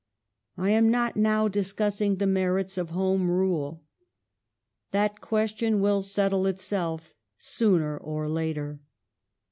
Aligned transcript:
I 0.57 0.71
am 0.71 0.89
not 0.89 1.15
now 1.15 1.47
discussing 1.47 2.15
the 2.15 2.25
merits 2.25 2.75
of. 2.75 2.89
Home 2.89 3.29
Rule. 3.29 3.83
That 4.89 5.21
question 5.21 5.79
will 5.79 6.01
settle 6.01 6.47
itself 6.47 7.13
sooner 7.37 7.99
or 7.99 8.27
later. 8.27 8.79